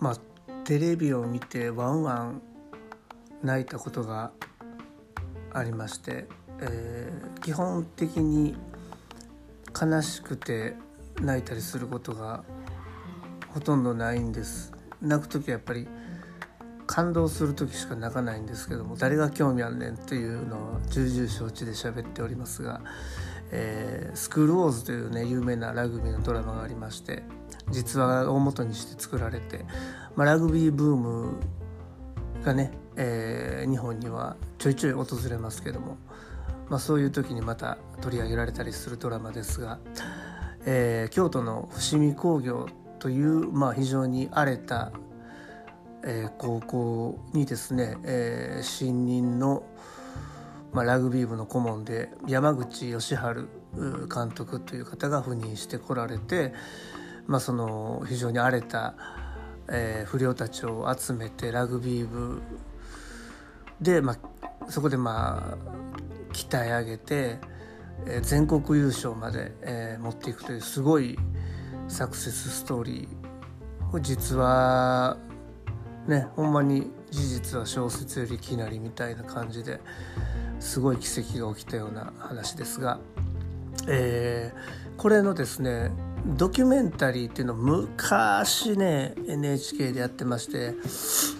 [0.00, 0.16] まあ
[0.64, 2.42] テレビを見てワンワン
[3.42, 4.32] 泣いたことが
[5.52, 6.26] ありまして、
[6.60, 8.56] えー、基本的に
[9.80, 10.74] 悲しくて
[11.20, 12.44] 泣いたりすることが
[13.48, 14.72] ほとんどないんです。
[15.00, 15.86] 泣く時はやっぱり
[16.86, 22.80] 感動する時しか泣かないんですけども誰が興味あんねんっていうのを重々承知で喋っておりますが、
[23.52, 27.22] えー、スクールウォーズというね有名なラグビーのドラマがありまして
[27.70, 29.64] 実話を元にして作られて、
[30.16, 31.36] まあ、ラグビーブーム
[32.44, 35.96] がね、えー、日本にはちょいちょい訪れますけども、
[36.68, 39.78] まあ、そういう時にまた取り上げられたりするドラマですが、
[40.66, 42.68] えー、京都の伏見工業
[42.98, 44.92] という、まあ、非常に荒れた
[46.04, 49.64] えー、高校にですね、えー、新任の、
[50.72, 53.16] まあ、ラグビー部の顧問で山口義治
[54.12, 56.54] 監督という方が赴任してこられて、
[57.28, 58.94] まあ、その非常に荒れた、
[59.68, 62.40] えー、不良たちを集めてラグビー部
[63.82, 64.16] で、ま
[64.60, 67.38] あ、そこでまあ鍛え上げて、
[68.06, 71.18] えー、全国優勝まで、えー、持っていくというすごい
[71.86, 74.00] サクセスストーリー。
[74.00, 75.16] 実は
[76.06, 79.80] ねほんまに事実は小説よりきなりみたいな感じで
[80.60, 83.00] すごい奇跡が起きたような話ですが、
[83.86, 85.90] えー、これのですね
[86.36, 90.74] ドキュメンタリーっていうのを昔ね NHK でやってまして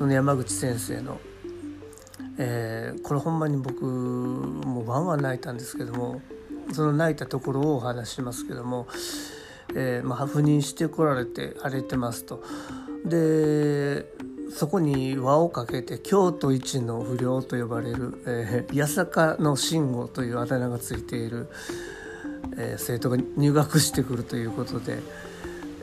[0.00, 1.20] 山口先生の、
[2.38, 6.22] えー、これほんまに僕もうワンワン泣いたんですけども
[6.72, 8.86] その泣いたところをお話しますけども、
[9.74, 12.42] えーまあ、赴任してこられて荒れてますと。
[13.04, 14.06] で
[14.50, 21.48] そこに輪をかけて京都一の不良と呼ばれる、えー、八坂の慎吾というあだ名がついている、
[22.56, 24.98] え、生徒が入学してくるということで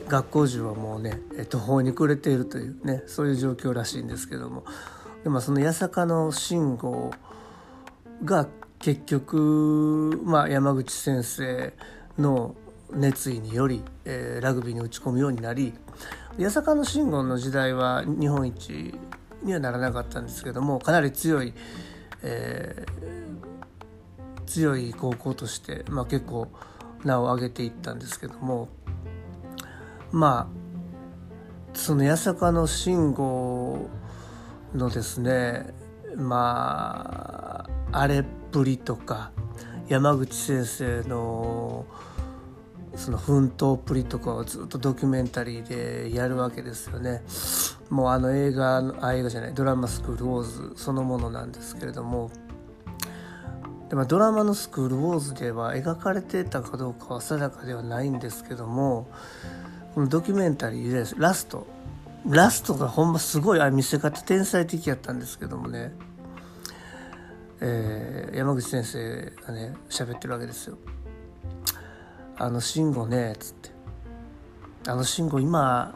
[0.08, 4.64] 学校中はもうね途方に暮れているというねそういう状況らしいんですけども。
[5.24, 7.10] でもその八坂の慎吾
[8.24, 8.46] が
[8.78, 11.72] 結局、まあ、山口先生
[12.18, 12.54] の
[12.92, 15.74] 熱意により、えー、ラグビーに打ち込むようになり
[16.38, 18.94] 八坂の信号の時代は日本一
[19.42, 21.52] にはならなかったんですけどもかなり強い、
[22.22, 23.77] えー、
[24.48, 26.48] 強い高校として、まあ、結構
[27.04, 28.68] 名を上げていったんですけども
[30.10, 30.50] ま
[31.74, 33.88] あその八坂の信号
[34.74, 35.66] のですね
[36.16, 39.30] まあ荒れっぷりとか
[39.88, 41.86] 山口先生の
[42.96, 47.22] その奮闘っぷりとかをずっとドキュメンタリーでやるわけですよね。
[47.90, 52.30] もうあの映画あ映画じゃないドラマスクールウォーズそのものなんですけれども
[53.88, 59.08] でもドラマのスクールウォーズでは描かれてたかどうかは定かではないんですけども
[59.94, 61.66] このドキュメンタリーでラスト
[62.26, 65.92] ラストがほんますごいあ見せ方天才的やったんですけどもね、
[67.60, 70.76] えー、山口先生がね喋ってるわけですよ。
[72.36, 73.70] あの慎吾ね」つって
[74.86, 75.94] 「あの慎吾今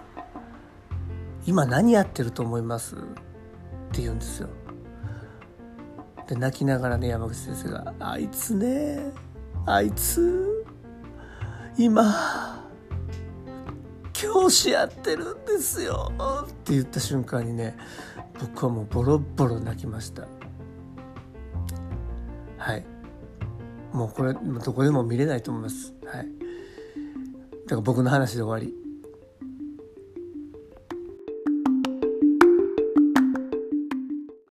[1.46, 2.98] 今何やってると思います?」っ
[3.92, 4.48] て言うんですよ。
[6.26, 9.12] で泣きながらね山口先生が「あいつね
[9.66, 10.64] あいつ
[11.76, 12.62] 今
[14.12, 16.12] 教師やってるんですよ」
[16.46, 17.76] って言った瞬間にね
[18.40, 20.26] 僕はもうボロボロ泣きました。
[22.58, 22.84] はい。
[23.92, 25.94] もうこれどこでも見れないと思います。
[26.06, 26.28] はい。
[27.66, 28.74] だから僕の話で終わり。